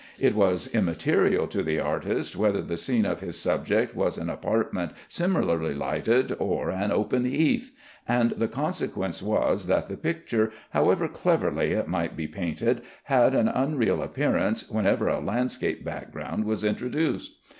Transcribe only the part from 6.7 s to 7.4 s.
an open